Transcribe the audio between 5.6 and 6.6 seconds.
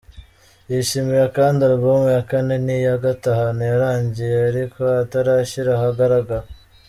ahagaragara.